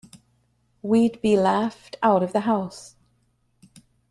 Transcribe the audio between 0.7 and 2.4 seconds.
We'd be laughed out of the